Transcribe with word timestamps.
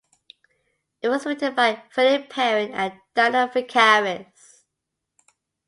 It 1.03 1.09
was 1.09 1.27
written 1.27 1.53
by 1.53 1.83
Freddie 1.91 2.25
Perren 2.27 2.71
and 2.73 2.91
Dino 3.13 3.45
Fekaris. 3.49 4.63